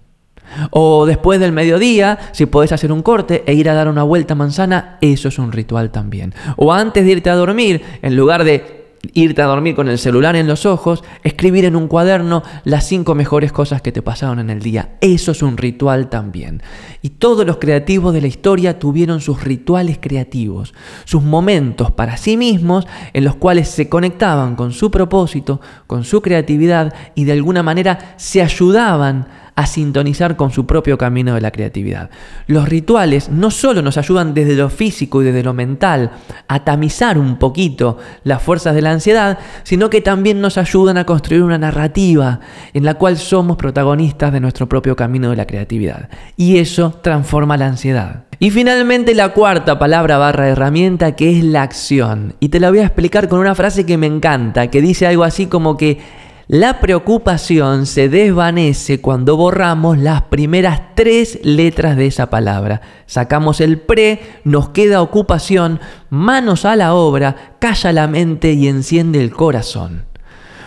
O 0.69 1.05
después 1.05 1.41
del 1.41 1.51
mediodía, 1.51 2.17
si 2.31 2.45
podés 2.45 2.71
hacer 2.71 2.93
un 2.93 3.01
corte 3.01 3.43
e 3.45 3.53
ir 3.55 3.69
a 3.69 3.73
dar 3.73 3.89
una 3.89 4.03
vuelta 4.03 4.33
manzana, 4.33 4.99
eso 5.01 5.27
es 5.27 5.39
un 5.39 5.51
ritual 5.51 5.91
también. 5.91 6.33
O 6.55 6.71
antes 6.71 7.03
de 7.03 7.11
irte 7.11 7.29
a 7.29 7.35
dormir, 7.35 7.83
en 8.01 8.15
lugar 8.15 8.45
de 8.45 8.82
irte 9.11 9.41
a 9.41 9.47
dormir 9.47 9.75
con 9.75 9.89
el 9.89 9.99
celular 9.99 10.37
en 10.37 10.47
los 10.47 10.65
ojos, 10.65 11.03
escribir 11.23 11.65
en 11.65 11.75
un 11.75 11.87
cuaderno 11.87 12.41
las 12.63 12.87
cinco 12.87 13.15
mejores 13.15 13.51
cosas 13.51 13.81
que 13.81 13.91
te 13.91 14.01
pasaron 14.01 14.39
en 14.39 14.49
el 14.49 14.61
día. 14.61 14.95
Eso 15.01 15.31
es 15.31 15.43
un 15.43 15.57
ritual 15.57 16.09
también. 16.09 16.61
Y 17.01 17.09
todos 17.09 17.45
los 17.45 17.57
creativos 17.57 18.13
de 18.13 18.21
la 18.21 18.27
historia 18.27 18.79
tuvieron 18.79 19.19
sus 19.19 19.43
rituales 19.43 19.97
creativos, 19.99 20.73
sus 21.03 21.21
momentos 21.21 21.91
para 21.91 22.15
sí 22.15 22.37
mismos 22.37 22.87
en 23.11 23.25
los 23.25 23.35
cuales 23.35 23.67
se 23.67 23.89
conectaban 23.89 24.55
con 24.55 24.71
su 24.71 24.89
propósito, 24.89 25.59
con 25.85 26.05
su 26.05 26.21
creatividad 26.21 26.93
y 27.13 27.25
de 27.25 27.33
alguna 27.33 27.61
manera 27.61 28.15
se 28.17 28.41
ayudaban 28.41 29.27
a 29.55 29.65
sintonizar 29.65 30.35
con 30.35 30.51
su 30.51 30.65
propio 30.65 30.97
camino 30.97 31.35
de 31.35 31.41
la 31.41 31.51
creatividad. 31.51 32.09
Los 32.47 32.67
rituales 32.67 33.29
no 33.29 33.51
solo 33.51 33.81
nos 33.81 33.97
ayudan 33.97 34.33
desde 34.33 34.55
lo 34.55 34.69
físico 34.69 35.21
y 35.21 35.25
desde 35.25 35.43
lo 35.43 35.53
mental 35.53 36.11
a 36.47 36.63
tamizar 36.63 37.17
un 37.17 37.37
poquito 37.37 37.97
las 38.23 38.41
fuerzas 38.41 38.75
de 38.75 38.81
la 38.81 38.91
ansiedad, 38.91 39.39
sino 39.63 39.89
que 39.89 40.01
también 40.01 40.41
nos 40.41 40.57
ayudan 40.57 40.97
a 40.97 41.05
construir 41.05 41.43
una 41.43 41.57
narrativa 41.57 42.39
en 42.73 42.85
la 42.85 42.95
cual 42.95 43.17
somos 43.17 43.57
protagonistas 43.57 44.33
de 44.33 44.39
nuestro 44.39 44.67
propio 44.67 44.95
camino 44.95 45.29
de 45.29 45.35
la 45.35 45.45
creatividad. 45.45 46.09
Y 46.37 46.57
eso 46.57 46.99
transforma 47.01 47.57
la 47.57 47.67
ansiedad. 47.67 48.23
Y 48.39 48.51
finalmente 48.51 49.15
la 49.15 49.29
cuarta 49.29 49.79
palabra 49.79 50.17
barra 50.17 50.49
herramienta 50.49 51.15
que 51.15 51.37
es 51.37 51.43
la 51.43 51.61
acción. 51.61 52.35
Y 52.39 52.49
te 52.49 52.59
la 52.59 52.69
voy 52.69 52.79
a 52.79 52.85
explicar 52.85 53.29
con 53.29 53.39
una 53.39 53.55
frase 53.55 53.85
que 53.85 53.97
me 53.97 54.07
encanta, 54.07 54.67
que 54.67 54.81
dice 54.81 55.07
algo 55.07 55.23
así 55.23 55.45
como 55.45 55.77
que 55.77 55.99
La 56.47 56.81
preocupación 56.81 57.85
se 57.85 58.09
desvanece 58.09 58.99
cuando 58.99 59.37
borramos 59.37 59.97
las 59.97 60.23
primeras 60.23 60.81
tres 60.93 61.39
letras 61.41 61.95
de 61.95 62.07
esa 62.07 62.29
palabra. 62.29 62.81
Sacamos 63.05 63.61
el 63.61 63.79
pre, 63.79 64.19
nos 64.43 64.69
queda 64.69 65.01
ocupación, 65.01 65.79
manos 66.09 66.65
a 66.65 66.75
la 66.75 66.95
obra, 66.95 67.55
calla 67.59 67.93
la 67.93 68.07
mente 68.07 68.51
y 68.51 68.67
enciende 68.67 69.21
el 69.21 69.31
corazón. 69.31 70.03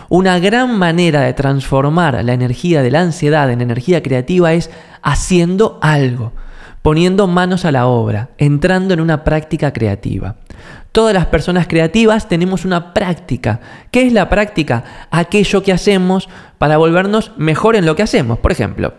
Una 0.08 0.38
gran 0.38 0.78
manera 0.78 1.20
de 1.20 1.34
transformar 1.34 2.24
la 2.24 2.32
energía 2.32 2.80
de 2.80 2.90
la 2.90 3.02
ansiedad 3.02 3.50
en 3.50 3.60
energía 3.60 4.02
creativa 4.02 4.54
es 4.54 4.70
haciendo 5.02 5.78
algo, 5.82 6.32
poniendo 6.80 7.26
manos 7.26 7.66
a 7.66 7.72
la 7.72 7.86
obra, 7.86 8.30
entrando 8.38 8.94
en 8.94 9.00
una 9.00 9.24
práctica 9.24 9.74
creativa. 9.74 10.36
Todas 10.96 11.12
las 11.12 11.26
personas 11.26 11.66
creativas 11.66 12.26
tenemos 12.26 12.64
una 12.64 12.94
práctica. 12.94 13.60
¿Qué 13.90 14.06
es 14.06 14.14
la 14.14 14.30
práctica? 14.30 15.06
Aquello 15.10 15.62
que 15.62 15.74
hacemos 15.74 16.26
para 16.56 16.78
volvernos 16.78 17.32
mejor 17.36 17.76
en 17.76 17.84
lo 17.84 17.94
que 17.94 18.02
hacemos. 18.02 18.38
Por 18.38 18.50
ejemplo, 18.50 18.94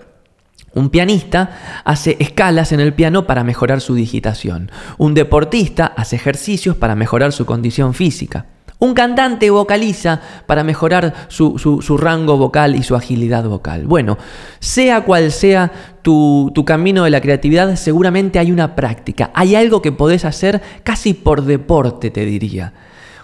un 0.75 0.91
pianista 0.91 1.81
hace 1.85 2.15
escalas 2.19 2.71
en 2.71 2.81
el 2.81 2.93
piano 2.93 3.25
para 3.25 3.43
mejorar 3.43 3.81
su 3.81 3.95
digitación. 3.95 4.69
Un 4.99 5.15
deportista 5.15 5.87
hace 5.87 6.17
ejercicios 6.17 6.75
para 6.75 6.93
mejorar 6.93 7.31
su 7.31 7.47
condición 7.47 7.95
física. 7.95 8.45
Un 8.79 8.93
cantante 8.93 9.49
vocaliza 9.49 10.21
para 10.45 10.63
mejorar 10.63 11.13
su, 11.29 11.97
rango 11.97 12.37
vocal 12.37 12.75
y 12.75 12.83
su 12.83 12.95
agilidad 12.95 13.43
vocal. 13.45 13.87
Bueno, 13.87 14.17
sea 14.59 15.01
cual 15.01 15.31
sea 15.31 15.71
tu, 16.03 16.51
tu, 16.53 16.63
camino 16.63 17.03
de 17.03 17.09
la 17.09 17.21
creatividad, 17.21 17.75
seguramente 17.75 18.37
hay 18.37 18.51
una 18.51 18.75
práctica, 18.75 19.31
hay 19.33 19.55
algo 19.55 19.81
que 19.81 19.91
podés 19.91 20.25
hacer 20.25 20.61
casi 20.83 21.15
por 21.15 21.43
deporte, 21.43 22.11
te 22.11 22.23
diría. 22.25 22.73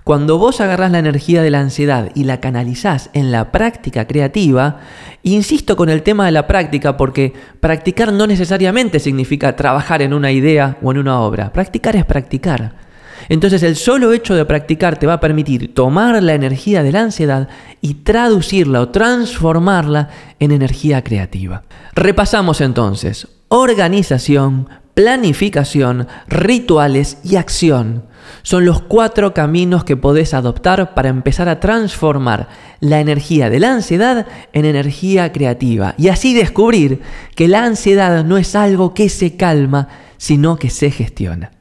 Cuando 0.03 0.37
vos 0.37 0.59
agarrás 0.59 0.91
la 0.91 0.99
energía 0.99 1.41
de 1.41 1.49
la 1.49 1.61
ansiedad 1.61 2.09
y 2.13 2.25
la 2.25 2.41
canalizás 2.41 3.09
en 3.13 3.31
la 3.31 3.53
práctica 3.53 4.05
creativa, 4.05 4.79
insisto 5.21 5.77
con 5.77 5.87
el 5.87 6.03
tema 6.03 6.25
de 6.25 6.33
la 6.33 6.45
práctica 6.45 6.97
porque 6.97 7.31
practicar 7.61 8.11
no 8.11 8.27
necesariamente 8.27 8.99
significa 8.99 9.55
trabajar 9.55 10.01
en 10.01 10.13
una 10.13 10.31
idea 10.31 10.77
o 10.81 10.91
en 10.91 10.97
una 10.97 11.21
obra. 11.21 11.53
Practicar 11.53 11.95
es 11.95 12.03
practicar. 12.03 12.82
Entonces 13.29 13.63
el 13.63 13.75
solo 13.75 14.13
hecho 14.13 14.35
de 14.35 14.45
practicar 14.45 14.97
te 14.97 15.07
va 15.07 15.13
a 15.13 15.19
permitir 15.19 15.73
tomar 15.73 16.21
la 16.21 16.33
energía 16.33 16.83
de 16.83 16.91
la 16.91 17.01
ansiedad 17.01 17.47
y 17.81 17.95
traducirla 17.95 18.81
o 18.81 18.89
transformarla 18.89 20.09
en 20.39 20.51
energía 20.51 21.03
creativa. 21.03 21.63
Repasamos 21.95 22.61
entonces 22.61 23.27
organización, 23.49 24.67
planificación, 24.93 26.07
rituales 26.27 27.17
y 27.23 27.35
acción. 27.35 28.05
Son 28.41 28.65
los 28.65 28.81
cuatro 28.81 29.33
caminos 29.33 29.83
que 29.83 29.97
podés 29.97 30.33
adoptar 30.33 30.93
para 30.93 31.09
empezar 31.09 31.49
a 31.49 31.59
transformar 31.59 32.47
la 32.79 32.99
energía 32.99 33.49
de 33.49 33.59
la 33.59 33.73
ansiedad 33.73 34.25
en 34.53 34.65
energía 34.65 35.31
creativa 35.31 35.93
y 35.97 36.07
así 36.07 36.33
descubrir 36.33 37.01
que 37.35 37.47
la 37.47 37.63
ansiedad 37.63 38.23
no 38.23 38.37
es 38.37 38.55
algo 38.55 38.93
que 38.93 39.09
se 39.09 39.35
calma, 39.35 39.87
sino 40.17 40.57
que 40.57 40.69
se 40.69 40.89
gestiona. 40.89 41.52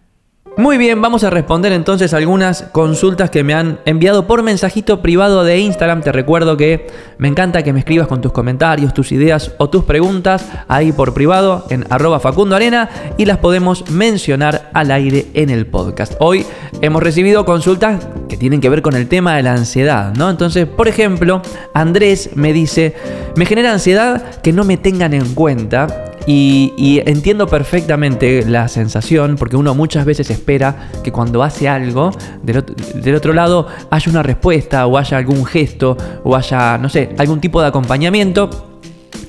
Muy 0.58 0.76
bien, 0.76 1.00
vamos 1.00 1.24
a 1.24 1.30
responder 1.30 1.72
entonces 1.72 2.12
algunas 2.12 2.64
consultas 2.72 3.30
que 3.30 3.42
me 3.42 3.54
han 3.54 3.80
enviado 3.86 4.26
por 4.26 4.42
mensajito 4.42 5.00
privado 5.00 5.44
de 5.44 5.58
Instagram. 5.58 6.02
Te 6.02 6.12
recuerdo 6.12 6.58
que 6.58 6.88
me 7.16 7.28
encanta 7.28 7.62
que 7.62 7.72
me 7.72 7.78
escribas 7.78 8.06
con 8.06 8.20
tus 8.20 8.32
comentarios, 8.32 8.92
tus 8.92 9.12
ideas 9.12 9.52
o 9.56 9.70
tus 9.70 9.84
preguntas 9.84 10.46
ahí 10.68 10.92
por 10.92 11.14
privado 11.14 11.64
en 11.70 11.86
arroba 11.88 12.20
Facundo 12.20 12.54
Arena 12.54 12.90
y 13.16 13.24
las 13.24 13.38
podemos 13.38 13.90
mencionar 13.90 14.68
al 14.74 14.90
aire 14.90 15.28
en 15.32 15.48
el 15.48 15.66
podcast. 15.66 16.16
Hoy 16.20 16.44
hemos 16.82 17.02
recibido 17.02 17.46
consultas 17.46 18.06
que 18.28 18.36
tienen 18.36 18.60
que 18.60 18.68
ver 18.68 18.82
con 18.82 18.94
el 18.94 19.08
tema 19.08 19.36
de 19.36 19.44
la 19.44 19.54
ansiedad, 19.54 20.12
¿no? 20.16 20.28
Entonces, 20.28 20.66
por 20.66 20.86
ejemplo, 20.86 21.40
Andrés 21.72 22.28
me 22.34 22.52
dice, 22.52 22.94
me 23.36 23.46
genera 23.46 23.72
ansiedad 23.72 24.40
que 24.42 24.52
no 24.52 24.64
me 24.64 24.76
tengan 24.76 25.14
en 25.14 25.34
cuenta 25.34 26.12
y, 26.26 27.02
entiendo 27.04 27.46
perfectamente 27.46 28.44
la 28.46 28.68
sensación, 28.68 29.36
porque 29.36 29.56
uno 29.56 29.74
muchas 29.74 30.04
veces 30.04 30.30
espera 30.30 30.90
que 31.02 31.10
cuando 31.10 31.42
hace 31.42 31.68
algo, 31.68 32.10
del, 32.42 33.14
otro 33.14 33.32
lado 33.32 33.66
haya 33.90 34.10
una 34.10 34.22
respuesta 34.22 34.86
o 34.86 34.98
haya 34.98 35.16
algún 35.16 35.44
gesto 35.44 35.96
o 36.22 36.36
haya, 36.36 36.78
no 36.78 36.88
sé, 36.88 37.14
algún 37.18 37.40
tipo 37.40 37.60
de 37.60 37.68
acompañamiento. 37.68 38.68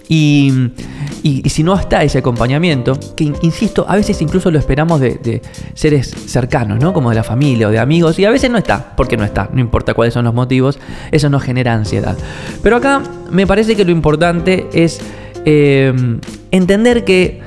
Y, 0.09 0.71
si 1.45 1.63
no 1.63 1.73
está 1.73 2.03
ese 2.03 2.19
acompañamiento, 2.19 2.99
que 3.15 3.31
insisto, 3.41 3.85
a 3.87 3.95
veces 3.95 4.21
incluso 4.21 4.51
lo 4.51 4.59
esperamos 4.59 4.99
de, 4.99 5.15
de, 5.15 5.41
seres 5.73 6.13
cercanos, 6.27 6.79
¿no? 6.79 6.91
Como 6.91 7.09
de 7.09 7.15
la 7.15 7.23
familia 7.23 7.69
o 7.69 7.71
de 7.71 7.79
amigos, 7.79 8.19
y 8.19 8.25
a 8.25 8.29
veces 8.29 8.51
no 8.51 8.57
está, 8.57 8.93
porque 8.97 9.15
no 9.15 9.23
está, 9.23 9.49
no 9.53 9.61
importa 9.61 9.93
cuáles 9.93 10.13
son 10.13 10.25
los 10.25 10.33
motivos, 10.33 10.79
eso 11.11 11.29
nos 11.29 11.41
genera 11.41 11.73
ansiedad. 11.73 12.17
Pero 12.61 12.75
acá 12.75 13.01
me 13.31 13.47
parece 13.47 13.77
que 13.77 13.85
lo 13.85 13.91
importante 13.91 14.67
es 14.73 14.99
Em, 15.45 16.19
entender 16.51 17.03
que 17.03 17.41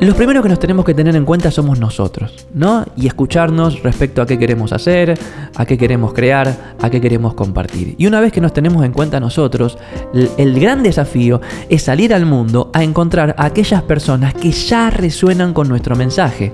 los 0.00 0.14
primeros 0.14 0.44
que 0.44 0.48
nos 0.48 0.60
tenemos 0.60 0.84
que 0.84 0.94
tener 0.94 1.16
en 1.16 1.24
cuenta 1.24 1.50
somos 1.50 1.80
nosotros, 1.80 2.46
¿no? 2.54 2.84
Y 2.96 3.08
escucharnos 3.08 3.82
respecto 3.82 4.22
a 4.22 4.26
qué 4.26 4.38
queremos 4.38 4.72
hacer, 4.72 5.18
a 5.56 5.66
qué 5.66 5.76
queremos 5.76 6.12
crear, 6.12 6.76
a 6.80 6.88
qué 6.88 7.00
queremos 7.00 7.34
compartir. 7.34 7.96
Y 7.98 8.06
una 8.06 8.20
vez 8.20 8.32
que 8.32 8.40
nos 8.40 8.52
tenemos 8.52 8.84
en 8.84 8.92
cuenta 8.92 9.18
nosotros, 9.18 9.76
el 10.12 10.60
gran 10.60 10.84
desafío 10.84 11.40
es 11.68 11.82
salir 11.82 12.14
al 12.14 12.26
mundo 12.26 12.70
a 12.74 12.84
encontrar 12.84 13.34
a 13.36 13.46
aquellas 13.46 13.82
personas 13.82 14.34
que 14.34 14.52
ya 14.52 14.90
resuenan 14.90 15.52
con 15.52 15.68
nuestro 15.68 15.96
mensaje, 15.96 16.52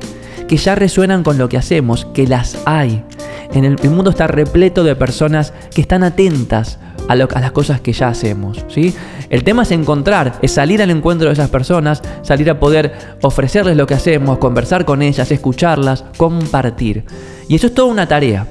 que 0.49 0.57
ya 0.57 0.75
resuenan 0.75 1.23
con 1.23 1.37
lo 1.37 1.49
que 1.49 1.59
hacemos, 1.59 2.07
que 2.15 2.27
las 2.27 2.57
hay. 2.65 3.05
En 3.53 3.65
el, 3.65 3.77
mundo 3.91 4.11
está 4.11 4.27
repleto 4.27 4.85
de 4.85 4.97
personas 4.97 5.53
que 5.75 5.81
están 5.81 6.03
atentas 6.03 6.79
a, 7.09 7.15
las 7.17 7.53
cosas 7.53 7.81
que 7.81 7.93
ya 7.93 8.09
hacemos. 8.09 8.65
¿sí? 8.69 8.95
El 9.31 9.45
tema 9.45 9.63
es 9.63 9.71
encontrar, 9.71 10.39
es 10.43 10.53
salir 10.53 10.83
al 10.83 10.91
encuentro 10.91 11.29
de 11.29 11.35
esas 11.35 11.51
personas, 11.51 12.03
salir 12.23 12.51
a 12.51 12.59
poder 12.59 13.17
ofrecerles 13.23 13.77
lo 13.77 13.87
que 13.87 13.95
hacemos, 13.95 14.39
conversar 14.39 14.85
con 14.85 15.03
ellas, 15.03 15.31
escucharlas, 15.31 16.05
compartir. 16.17 17.05
Y 17.49 17.57
eso 17.57 17.67
es 17.67 17.75
toda 17.75 17.89
una 17.89 18.07
tarea. 18.07 18.47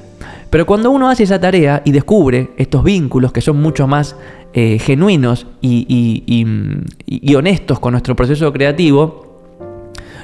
Pero 0.49 0.65
cuando 0.65 0.91
uno 0.91 1.09
hace 1.09 1.23
esa 1.23 1.39
tarea 1.39 1.81
y 1.83 1.91
descubre 1.91 2.51
estos 2.57 2.83
vínculos 2.83 3.31
que 3.31 3.41
son 3.41 3.59
mucho 3.59 3.87
más 3.87 4.15
eh, 4.53 4.77
genuinos 4.79 5.47
y 5.61 7.35
honestos 7.35 7.79
con 7.79 7.93
nuestro 7.93 8.15
proceso 8.15 8.53
creativo, 8.53 9.33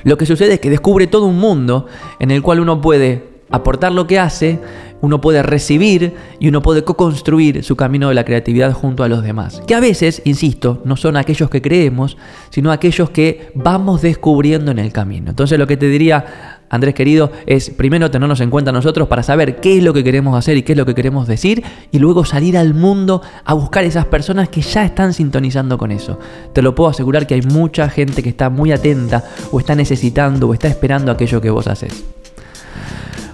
lo 0.04 0.18
que 0.18 0.26
sucede 0.26 0.54
es 0.54 0.60
que 0.60 0.70
descubre 0.70 1.08
todo 1.08 1.26
un 1.26 1.40
mundo 1.40 1.88
en 2.20 2.32
el 2.32 2.42
cual 2.42 2.60
uno 2.60 2.80
puede 2.80 3.28
aportar 3.50 3.92
lo 3.92 4.08
que 4.08 4.20
hace, 4.20 4.60
uno 5.02 5.22
puede 5.22 5.44
recibir 5.44 6.14
y 6.40 6.48
uno 6.50 6.62
puede 6.62 6.84
co-construir 6.84 7.64
su 7.64 7.76
camino 7.76 8.10
de 8.10 8.16
la 8.16 8.26
creatividad 8.26 8.74
junto 8.74 9.04
a 9.04 9.08
los 9.08 9.24
demás. 9.24 9.62
Que 9.66 9.76
a 9.76 9.80
veces, 9.80 10.22
insisto, 10.26 10.82
no 10.86 10.98
son 10.98 11.18
aquellos 11.18 11.50
que 11.50 11.62
creemos, 11.62 12.18
sino 12.50 12.72
aquellos 12.72 13.10
que 13.10 13.52
vamos 13.56 14.02
descubriendo 14.02 14.72
en 14.72 14.80
el 14.80 14.92
camino. 14.92 15.30
Entonces 15.30 15.58
lo 15.58 15.68
que 15.68 15.78
te 15.78 15.88
diría, 15.88 16.60
Andrés 16.70 16.94
querido, 16.94 17.32
es 17.46 17.70
primero 17.70 18.12
tenernos 18.12 18.42
en 18.42 18.50
cuenta 18.50 18.72
nosotros 18.72 19.08
para 19.08 19.24
saber 19.24 19.60
qué 19.60 19.78
es 19.78 19.84
lo 19.84 19.94
que 19.94 20.04
queremos 20.04 20.38
hacer 20.38 20.58
y 20.58 20.64
qué 20.64 20.74
es 20.74 20.78
lo 20.78 20.86
que 20.86 20.96
queremos 20.96 21.28
decir 21.28 21.64
y 21.92 22.00
luego 22.00 22.26
salir 22.26 22.58
al 22.58 22.74
mundo 22.74 23.22
a 23.46 23.54
buscar 23.54 23.86
esas 23.86 24.06
personas 24.06 24.50
que 24.50 24.62
ya 24.62 24.86
están 24.86 25.14
sintonizando 25.14 25.78
con 25.78 25.92
eso. 25.92 26.20
Te 26.54 26.62
lo 26.62 26.76
puedo 26.76 26.90
asegurar 26.90 27.26
que 27.26 27.36
hay 27.36 27.42
mucha 27.42 27.90
gente 27.90 28.22
que 28.22 28.30
está 28.30 28.50
muy 28.50 28.72
atenta 28.72 29.24
o 29.52 29.60
está 29.60 29.76
necesitando 29.76 30.48
o 30.48 30.54
está 30.54 30.68
esperando 30.68 31.12
aquello 31.12 31.42
que 31.42 31.50
vos 31.50 31.68
haces. 31.68 32.19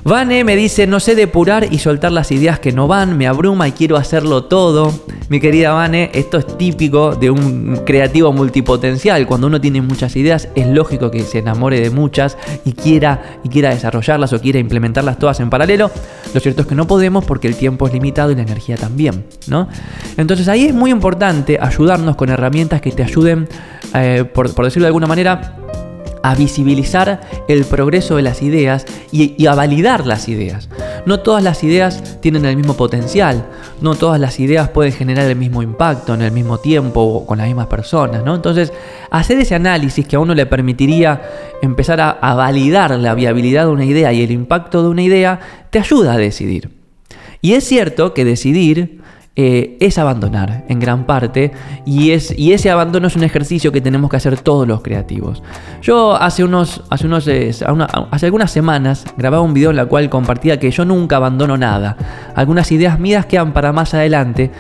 Vane 0.08 0.44
me 0.44 0.56
dice, 0.56 0.86
no 0.86 1.00
sé 1.00 1.16
depurar 1.16 1.74
y 1.74 1.80
soltar 1.80 2.12
las 2.12 2.32
ideas 2.32 2.60
que 2.60 2.72
no 2.72 2.88
van, 2.88 3.18
me 3.18 3.26
abruma 3.26 3.68
y 3.68 3.72
quiero 3.72 3.98
hacerlo 3.98 4.44
todo. 4.44 4.94
Mi 5.30 5.40
querida 5.40 5.72
Vane, 5.72 6.12
esto 6.14 6.38
es 6.38 6.46
típico 6.60 7.16
de 7.16 7.32
un 7.32 7.82
creativo 7.88 8.32
multipotencial. 8.32 9.26
Cuando 9.26 9.48
uno 9.48 9.60
tiene 9.60 9.82
muchas 9.82 10.16
ideas, 10.16 10.48
es 10.54 10.68
lógico 10.68 11.10
que 11.10 11.22
se 11.22 11.40
enamore 11.40 11.82
de 11.82 11.90
muchas 11.90 12.38
y 12.66 12.74
quiera, 12.74 13.40
y 13.44 13.50
quiera 13.50 13.72
desarrollarlas 13.72 14.32
o 14.32 14.40
quiera 14.40 14.60
implementarlas 14.60 15.18
todas 15.18 15.40
en 15.40 15.50
paralelo. 15.50 15.90
Lo 16.36 16.40
cierto 16.40 16.62
es 16.62 16.68
que 16.68 16.76
no 16.76 16.86
podemos 16.86 17.26
porque 17.26 17.48
el 17.48 17.56
tiempo 17.56 17.88
es 17.88 17.94
limitado 17.94 18.30
y 18.30 18.36
la 18.36 18.44
energía 18.44 18.78
también, 18.78 19.26
¿no? 19.48 19.68
Entonces 20.18 20.48
ahí 20.48 20.66
es 20.66 20.74
muy 20.76 20.92
importante 20.92 21.58
ayudarnos 21.60 22.16
con 22.16 22.30
herramientas 22.30 22.80
que 22.80 22.92
te 22.92 23.02
ayuden, 23.02 23.50
eh, 23.96 24.24
por 24.32 24.54
decirlo 24.66 24.84
de 24.84 24.90
alguna 24.90 25.08
manera, 25.08 25.65
a 26.26 26.34
visibilizar 26.34 27.22
el 27.48 27.66
progreso 27.66 28.16
de 28.16 28.24
las 28.24 28.42
ideas 28.42 28.88
y, 29.12 29.46
a 29.46 29.54
validar 29.54 30.08
las 30.08 30.28
ideas. 30.28 30.70
No 31.06 31.20
todas 31.20 31.44
las 31.44 31.64
ideas 31.64 32.20
tienen 32.20 32.46
el 32.46 32.58
mismo 32.58 32.76
potencial, 32.76 33.46
no 33.80 33.94
todas 33.94 34.20
las 34.20 34.40
ideas 34.40 34.70
pueden 34.70 34.92
generar 34.92 35.28
el 35.28 35.36
mismo 35.36 35.62
impacto 35.62 36.16
en 36.16 36.24
el 36.24 36.32
mismo 36.32 36.58
tiempo 36.58 37.02
o 37.02 37.28
con 37.28 37.38
las 37.38 37.46
mismas 37.46 37.68
personas, 37.68 38.24
¿no? 38.24 38.34
Entonces, 38.34 38.74
hacer 39.12 39.38
ese 39.38 39.54
análisis 39.54 40.08
que 40.08 40.16
a 40.16 40.20
uno 40.20 40.34
le 40.34 40.48
permitiría 40.48 41.22
empezar 41.62 42.02
a, 42.02 42.10
a 42.10 42.34
validar 42.34 42.90
la 42.98 43.14
viabilidad 43.14 43.66
de 43.66 43.72
una 43.72 43.86
idea 43.86 44.12
y 44.12 44.24
el 44.24 44.32
impacto 44.32 44.82
de 44.82 44.90
una 44.90 45.04
idea, 45.04 45.40
te 45.70 45.78
ayuda 45.78 46.14
a 46.14 46.18
decidir. 46.18 46.72
Y 47.42 47.54
es 47.54 47.66
cierto 47.66 48.16
que 48.16 48.26
decidir 48.26 49.04
eh, 49.38 49.76
es 49.82 49.98
abandonar 49.98 50.64
en 50.70 50.80
gran 50.80 51.06
parte 51.06 51.52
y, 51.86 52.12
es, 52.12 52.34
y 52.38 52.54
ese 52.54 52.72
abandono 52.72 53.08
es 53.08 53.18
un 53.18 53.24
ejercicio 53.24 53.70
que 53.74 53.82
tenemos 53.82 54.10
que 54.10 54.16
hacer 54.16 54.40
todos 54.40 54.66
los 54.66 54.82
creativos. 54.82 55.44
Yo 55.82 56.16
hace, 56.16 56.46
unos, 56.46 56.84
hace, 56.90 57.08
eh, 57.28 57.54
hace 58.12 58.26
algunas 58.26 58.52
semanas 58.52 59.04
grababa 59.18 59.44
un 59.44 59.54
video 59.54 59.72
en 59.72 59.76
la 59.76 59.88
cual 59.88 60.10
compartía 60.10 60.58
que 60.58 60.72
yo 60.72 60.86
nunca 60.86 61.18
abandono 61.18 61.58
nada. 61.58 61.98
Algunas 62.34 62.72
ideas 62.72 62.98
mías 62.98 63.26
quedan 63.26 63.52
para 63.52 63.74
más 63.74 63.94
adelante 63.94 64.52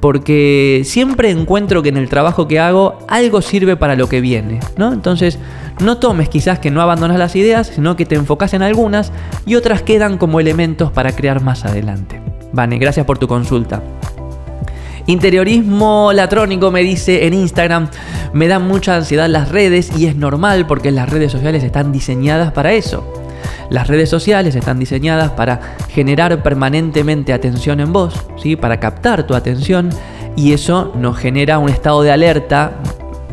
porque 0.00 0.80
siempre 0.86 1.30
encuentro 1.30 1.82
que 1.82 1.90
en 1.90 1.98
el 1.98 2.08
trabajo 2.08 2.48
que 2.48 2.58
hago 2.58 3.00
algo 3.08 3.42
sirve 3.42 3.76
para 3.76 3.96
lo 3.96 4.08
que 4.08 4.22
viene. 4.22 4.60
¿no? 4.78 4.94
Entonces 4.94 5.38
no 5.80 5.98
tomes 5.98 6.30
quizás 6.30 6.58
que 6.58 6.70
no 6.70 6.80
abandonas 6.80 7.18
las 7.18 7.36
ideas, 7.36 7.66
sino 7.74 7.96
que 7.96 8.06
te 8.06 8.14
enfocas 8.14 8.54
en 8.54 8.62
algunas 8.62 9.12
y 9.44 9.56
otras 9.56 9.82
quedan 9.82 10.16
como 10.16 10.40
elementos 10.40 10.90
para 10.90 11.12
crear 11.12 11.42
más 11.42 11.66
adelante. 11.66 12.18
Vane, 12.52 12.78
gracias 12.78 13.04
por 13.04 13.18
tu 13.18 13.28
consulta. 13.28 13.82
Interiorismo 15.06 16.12
latrónico 16.12 16.70
me 16.70 16.82
dice 16.82 17.26
en 17.26 17.34
Instagram, 17.34 17.88
me 18.32 18.46
da 18.46 18.58
mucha 18.58 18.96
ansiedad 18.96 19.28
las 19.28 19.48
redes 19.50 19.90
y 19.96 20.06
es 20.06 20.16
normal 20.16 20.66
porque 20.66 20.90
las 20.90 21.08
redes 21.08 21.32
sociales 21.32 21.64
están 21.64 21.90
diseñadas 21.90 22.52
para 22.52 22.72
eso. 22.72 23.04
Las 23.68 23.88
redes 23.88 24.08
sociales 24.08 24.54
están 24.54 24.78
diseñadas 24.78 25.32
para 25.32 25.76
generar 25.88 26.42
permanentemente 26.42 27.32
atención 27.32 27.80
en 27.80 27.92
vos, 27.92 28.14
¿sí? 28.40 28.54
para 28.54 28.78
captar 28.78 29.26
tu 29.26 29.34
atención 29.34 29.90
y 30.36 30.52
eso 30.52 30.92
nos 30.94 31.18
genera 31.18 31.58
un 31.58 31.68
estado 31.68 32.02
de 32.02 32.12
alerta 32.12 32.72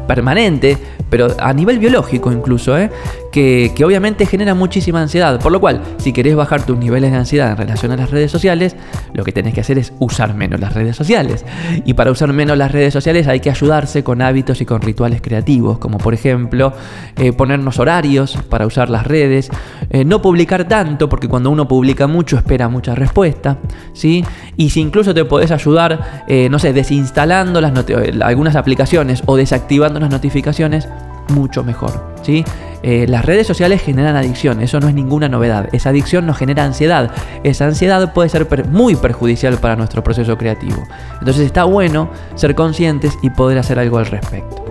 permanente, 0.08 0.78
pero 1.10 1.28
a 1.40 1.54
nivel 1.54 1.78
biológico 1.78 2.32
incluso, 2.32 2.78
¿eh? 2.78 2.90
Que, 3.32 3.74
obviamente 3.86 4.26
genera 4.26 4.54
muchísima 4.54 5.02
ansiedad. 5.02 5.40
Por 5.40 5.52
lo 5.52 5.60
cual, 5.60 5.82
si 5.98 6.14
querés 6.14 6.36
bajar 6.36 6.66
tus 6.66 6.78
niveles 6.78 7.12
de 7.12 7.18
ansiedad 7.18 7.52
en 7.52 7.58
relación 7.58 7.92
a 7.92 7.98
las 7.98 8.12
redes 8.12 8.32
sociales, 8.32 8.76
lo 9.14 9.24
que 9.24 9.32
tenés 9.32 9.54
que 9.54 9.62
hacer 9.62 9.78
es 9.78 9.94
usar 10.00 10.34
menos 10.34 10.60
las 10.60 10.74
redes 10.74 10.96
sociales. 10.96 11.46
Y 11.86 11.94
para 11.94 12.12
usar 12.12 12.34
menos 12.34 12.58
las 12.58 12.72
redes 12.72 12.94
sociales 12.94 13.28
hay 13.28 13.40
que 13.40 13.50
ayudarse 13.50 14.04
con 14.04 14.22
hábitos 14.22 14.62
y 14.62 14.66
con 14.66 14.82
rituales 14.82 15.22
creativos, 15.22 15.78
como 15.80 15.98
por 15.98 16.14
ejemplo 16.14 16.74
eh, 17.18 17.34
ponernos 17.34 17.80
horarios 17.80 18.38
para 18.50 18.66
usar 18.66 18.90
las 18.90 19.06
redes, 19.06 19.50
eh, 19.90 20.06
no 20.06 20.22
publicar 20.22 20.68
tanto, 20.68 21.10
porque 21.10 21.28
cuando 21.28 21.50
uno 21.50 21.68
publica 21.68 22.08
mucho 22.08 22.38
espera 22.38 22.70
mucha 22.70 22.96
respuesta, 22.96 23.58
¿sí? 23.94 24.24
Y 24.58 24.70
si 24.70 24.82
incluso 24.82 25.14
te 25.14 25.26
podés 25.26 25.52
ayudar, 25.52 26.24
eh, 26.28 26.48
no 26.50 26.60
sé, 26.60 26.74
desinstalando 26.74 27.62
las 27.62 27.74
algunas 28.22 28.56
aplicaciones 28.56 29.24
o 29.26 29.36
desactivando 29.36 30.00
las 30.00 30.10
notificaciones, 30.10 30.88
mucho 31.30 31.64
mejor. 31.64 32.10
¿sí? 32.22 32.44
Eh, 32.82 33.06
las 33.08 33.26
redes 33.26 33.46
sociales 33.46 33.82
generan 33.82 34.16
adicción, 34.16 34.62
eso 34.62 34.80
no 34.80 34.88
es 34.88 34.94
ninguna 34.94 35.28
novedad. 35.28 35.70
Esa 35.74 35.90
adicción 35.90 36.26
nos 36.26 36.38
genera 36.38 36.64
ansiedad. 36.64 37.12
Esa 37.44 37.66
ansiedad 37.66 38.14
puede 38.14 38.30
ser 38.30 38.48
muy 38.68 38.96
perjudicial 38.96 39.58
para 39.58 39.76
nuestro 39.76 40.04
proceso 40.04 40.38
creativo. 40.38 40.82
Entonces 41.20 41.46
está 41.46 41.66
bueno 41.66 42.10
ser 42.36 42.56
conscientes 42.56 43.18
y 43.22 43.30
poder 43.32 43.58
hacer 43.58 43.80
algo 43.80 43.98
al 43.98 44.06
respecto. 44.06 44.64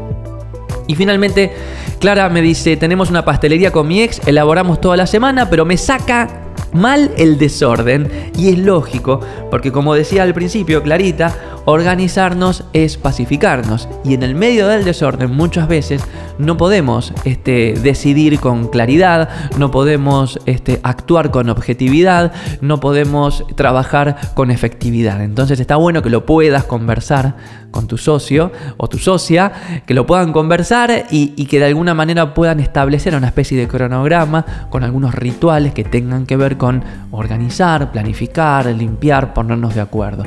Y 0.86 0.94
finalmente, 0.94 1.52
Clara 2.00 2.30
me 2.30 2.40
dice, 2.40 2.76
tenemos 2.78 3.10
una 3.10 3.24
pastelería 3.24 3.70
con 3.70 3.86
mi 3.86 4.00
ex, 4.00 4.26
elaboramos 4.26 4.80
toda 4.80 4.96
la 4.96 5.06
semana, 5.06 5.50
pero 5.50 5.66
me 5.66 5.76
saca 5.76 6.28
mal 6.72 7.10
el 7.18 7.36
desorden. 7.36 8.10
Y 8.34 8.48
es 8.48 8.58
lógico, 8.58 9.20
porque 9.50 9.70
como 9.70 9.94
decía 9.94 10.22
al 10.22 10.32
principio 10.32 10.82
Clarita, 10.82 11.34
organizarnos 11.66 12.64
es 12.72 12.96
pacificarnos. 12.96 13.86
Y 14.02 14.14
en 14.14 14.22
el 14.22 14.34
medio 14.34 14.66
del 14.66 14.84
desorden 14.84 15.30
muchas 15.30 15.68
veces 15.68 16.02
no 16.38 16.56
podemos 16.56 17.12
este, 17.24 17.74
decidir 17.74 18.40
con 18.40 18.68
claridad, 18.68 19.28
no 19.58 19.70
podemos 19.70 20.38
este, 20.46 20.80
actuar 20.82 21.30
con 21.30 21.48
objetividad, 21.48 22.32
no 22.60 22.80
podemos 22.80 23.44
trabajar 23.56 24.16
con 24.34 24.50
efectividad. 24.50 25.22
Entonces 25.22 25.60
está 25.60 25.76
bueno 25.76 26.02
que 26.02 26.10
lo 26.10 26.26
puedas 26.26 26.64
conversar 26.64 27.36
con 27.70 27.86
tu 27.86 27.98
socio 27.98 28.50
o 28.76 28.88
tu 28.88 28.98
socia, 28.98 29.52
que 29.86 29.94
lo 29.94 30.06
puedan 30.06 30.32
conversar 30.32 31.06
y, 31.10 31.34
y 31.36 31.46
que 31.46 31.58
de 31.58 31.66
alguna 31.66 31.94
manera 31.94 32.34
puedan 32.34 32.60
establecer 32.60 33.14
una 33.14 33.26
especie 33.26 33.58
de 33.58 33.68
cronograma 33.68 34.44
con 34.70 34.84
algunos 34.84 35.14
rituales 35.14 35.74
que 35.74 35.84
tengan 35.84 36.26
que 36.26 36.36
ver 36.36 36.56
con 36.56 36.82
organizar, 37.10 37.92
planificar, 37.92 38.66
limpiar, 38.66 39.34
ponernos 39.34 39.74
de 39.74 39.80
acuerdo. 39.80 40.24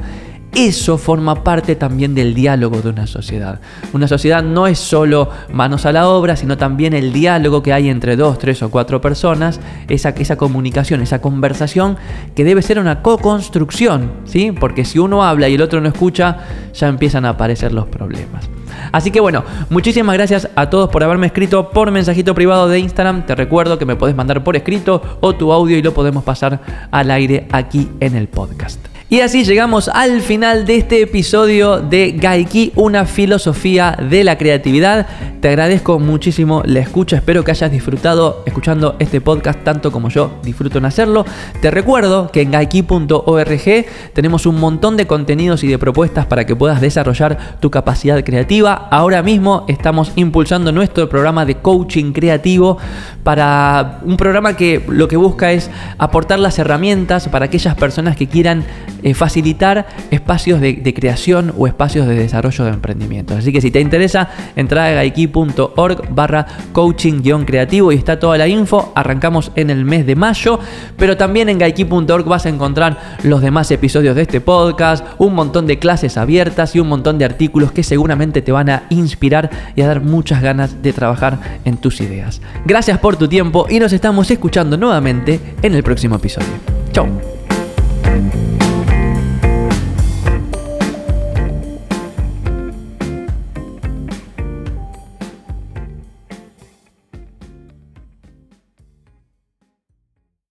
Eso 0.54 0.98
forma 0.98 1.46
parte 1.46 1.78
también 1.78 2.14
del 2.14 2.34
diálogo 2.34 2.82
de 2.82 2.90
una 2.90 3.08
sociedad. 3.08 3.62
Una 3.94 4.08
sociedad 4.08 4.44
no 4.44 4.68
es 4.68 4.80
solo 4.80 5.30
manos 5.54 5.86
a 5.86 5.94
la 5.94 6.10
obra, 6.10 6.36
sino 6.36 6.58
también 6.58 6.94
el 6.94 7.14
diálogo 7.14 7.64
que 7.64 7.72
hay 7.72 7.88
entre 7.88 8.18
dos, 8.18 8.38
tres 8.38 8.62
o 8.62 8.70
cuatro 8.70 9.00
personas, 9.00 9.62
esa, 9.88 10.10
esa 10.10 10.36
comunicación, 10.36 11.02
esa 11.02 11.22
conversación 11.22 11.98
que 12.36 12.44
debe 12.44 12.62
ser 12.62 12.80
una 12.80 13.02
co-construcción, 13.02 14.12
¿sí? 14.26 14.52
Porque 14.52 14.84
si 14.84 15.00
uno 15.00 15.24
habla 15.24 15.48
y 15.48 15.56
el 15.56 15.62
otro 15.62 15.80
no 15.80 15.88
escucha, 15.88 16.40
ya 16.74 16.88
empiezan 16.90 17.24
a 17.26 17.30
aparecer 17.30 17.72
los 17.72 17.88
problemas. 17.88 18.50
Así 18.92 19.10
que 19.10 19.22
bueno, 19.22 19.46
muchísimas 19.70 20.16
gracias 20.16 20.50
a 20.56 20.70
todos 20.70 20.90
por 20.90 21.02
haberme 21.04 21.28
escrito 21.28 21.70
por 21.70 21.92
mensajito 21.92 22.36
privado 22.36 22.68
de 22.68 22.80
Instagram. 22.80 23.26
Te 23.26 23.36
recuerdo 23.36 23.80
que 23.80 23.86
me 23.86 23.96
podés 23.96 24.18
mandar 24.18 24.44
por 24.44 24.58
escrito 24.58 25.02
o 25.22 25.34
tu 25.34 25.54
audio 25.54 25.78
y 25.78 25.82
lo 25.82 25.94
podemos 25.94 26.26
pasar 26.26 26.60
al 26.92 27.10
aire 27.10 27.48
aquí 27.52 27.90
en 28.02 28.16
el 28.16 28.28
podcast. 28.28 28.91
Y 29.12 29.20
así 29.20 29.44
llegamos 29.44 29.90
al 29.90 30.22
final 30.22 30.66
de 30.66 30.78
este 30.78 31.02
episodio 31.02 31.80
de 31.80 32.14
Gaiki, 32.14 32.72
una 32.78 33.04
filosofía 33.06 33.98
de 34.10 34.24
la 34.24 34.38
creatividad. 34.38 35.06
Te 35.42 35.50
agradezco 35.50 36.00
muchísimo 36.00 36.62
la 36.66 36.80
escucha, 36.80 37.18
espero 37.18 37.44
que 37.44 37.52
hayas 37.52 37.70
disfrutado 37.72 38.42
escuchando 38.46 38.96
este 39.00 39.20
podcast 39.20 39.66
tanto 39.66 39.92
como 39.92 40.08
yo 40.08 40.40
disfruto 40.44 40.78
en 40.78 40.86
hacerlo. 40.86 41.26
Te 41.62 41.72
recuerdo 41.72 42.32
que 42.32 42.42
en 42.42 42.52
gaiki.org 42.52 43.86
tenemos 44.14 44.46
un 44.46 44.60
montón 44.62 44.96
de 44.96 45.08
contenidos 45.08 45.66
y 45.66 45.68
de 45.68 45.78
propuestas 45.78 46.26
para 46.28 46.46
que 46.46 46.56
puedas 46.56 46.80
desarrollar 46.80 47.58
tu 47.60 47.70
capacidad 47.70 48.24
creativa. 48.24 48.76
Ahora 48.92 49.24
mismo 49.24 49.66
estamos 49.68 50.14
impulsando 50.16 50.72
nuestro 50.72 51.10
programa 51.10 51.46
de 51.46 51.56
coaching 51.56 52.14
creativo 52.14 52.78
para 53.24 54.00
un 54.06 54.16
programa 54.16 54.56
que 54.56 54.82
lo 54.88 55.10
que 55.10 55.18
busca 55.18 55.52
es 55.52 55.70
aportar 55.98 56.40
las 56.40 56.60
herramientas 56.60 57.28
para 57.28 57.46
aquellas 57.46 57.76
personas 57.76 58.16
que 58.16 58.28
quieran 58.28 58.64
eh, 59.04 59.14
facilitar 59.14 59.88
espacios 60.12 60.60
de, 60.60 60.94
creación 60.94 61.54
o 61.58 61.68
espacios 61.68 62.08
de 62.08 62.16
desarrollo 62.16 62.66
de 62.66 62.72
emprendimiento. 62.72 63.36
Así 63.36 63.52
que 63.52 63.62
si 63.62 63.72
te 63.72 63.80
interesa, 63.80 64.30
entra 64.56 64.86
a 64.86 64.92
gaiki.org 64.92 66.14
barra 66.14 66.46
coaching-creativo 66.74 67.92
y 67.92 67.96
está 67.96 68.20
toda 68.20 68.38
la 68.38 68.48
info. 68.48 68.92
Arrancamos 68.96 69.52
en 69.56 69.70
el 69.70 69.86
mes 69.86 70.06
de 70.06 70.16
mayo, 70.16 70.60
pero 70.98 71.18
también 71.18 71.50
en 71.50 71.58
gaiki.org 71.58 72.26
vas 72.26 72.46
a 72.46 72.50
encontrar 72.50 73.00
los 73.24 73.42
demás 73.42 73.72
episodios 73.72 74.16
de 74.16 74.24
este 74.24 74.42
podcast, 74.42 75.06
un 75.18 75.34
montón 75.34 75.68
de 75.68 75.80
clases 75.80 76.18
abiertas 76.18 76.76
y 76.76 76.80
un 76.80 76.88
montón 76.88 77.18
de 77.18 77.26
artículos 77.26 77.72
que 77.72 77.84
seguramente 77.84 78.42
te 78.42 78.52
van 78.52 78.70
a 78.70 78.84
inspirar 78.90 79.50
y 79.76 79.82
a 79.82 79.88
dar 79.88 80.02
muchas 80.02 80.42
ganas 80.42 80.82
de 80.82 80.94
trabajar 80.94 81.40
en 81.66 81.78
tus 81.78 82.02
ideas. 82.02 82.42
Gracias 82.66 83.00
por 83.00 83.16
tu 83.16 83.28
tiempo 83.28 83.66
y 83.70 83.80
nos 83.80 83.94
estamos 83.94 84.30
escuchando 84.32 84.78
nuevamente 84.78 85.40
en 85.62 85.76
el 85.76 85.84
próximo 85.84 86.16
episodio. 86.16 86.48
Chao. 86.92 87.08